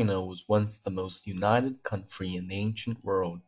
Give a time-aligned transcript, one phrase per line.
[0.00, 3.42] China was once the most united country in the ancient world.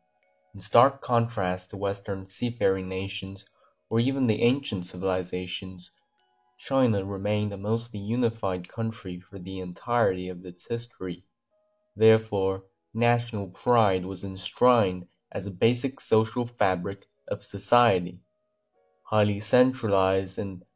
[0.52, 3.46] In stark contrast to Western seafaring nations
[3.88, 5.92] or even the ancient civilizations,
[6.58, 11.24] China remained a mostly unified country for the entirety of its history.
[11.96, 18.20] Therefore, national pride was enshrined as a basic social fabric of society.
[19.04, 20.66] Highly centralized and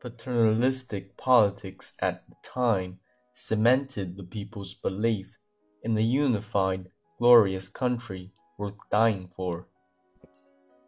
[0.00, 3.00] paternalistic politics at the time
[3.38, 5.36] cemented the people's belief
[5.82, 9.68] in a unified, glorious country worth dying for.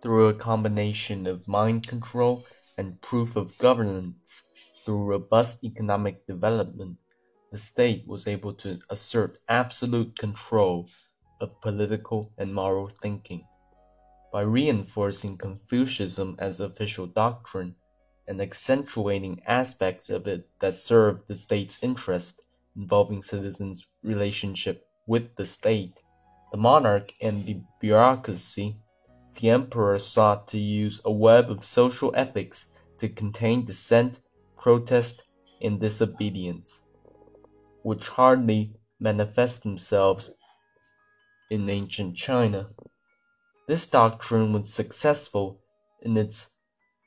[0.03, 2.47] Through a combination of mind control
[2.79, 4.45] and proof of governance,
[4.83, 6.97] through robust economic development,
[7.53, 10.89] the state was able to assert absolute control
[11.43, 13.47] of political and moral thinking.
[14.33, 17.75] By reinforcing Confucianism as official doctrine,
[18.29, 22.43] and accentuating aspects of it that serve the state's interest
[22.77, 26.01] involving citizens' relationship with the state,
[26.53, 28.77] the monarch and the bureaucracy,
[29.41, 32.67] the emperor sought to use a web of social ethics
[32.99, 34.21] to contain dissent,
[34.59, 35.25] protest,
[35.63, 36.83] and disobedience,
[37.83, 40.31] which hardly manifest themselves
[41.51, 42.69] in ancient China.
[43.67, 45.61] This doctrine was successful
[46.03, 46.51] in its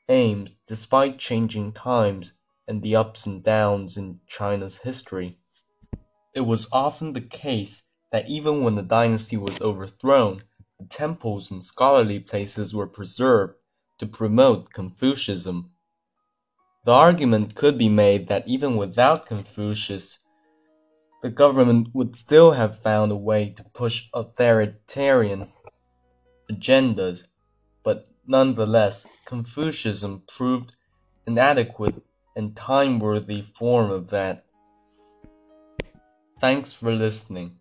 [0.08, 2.34] aims despite changing times
[2.68, 5.38] and the ups and downs in China's history.
[6.34, 10.40] It was often the case that even when the dynasty was overthrown,
[10.78, 13.54] the temples and scholarly places were preserved
[13.98, 15.70] to promote Confucianism.
[16.84, 20.18] The argument could be made that even without Confucius,
[21.22, 25.46] the government would still have found a way to push authoritarian
[26.50, 27.28] agendas,
[27.84, 30.76] but nonetheless, Confucianism proved
[31.26, 32.02] an adequate
[32.36, 34.44] and time-worthy form of that.
[36.40, 37.58] Thanks for listening.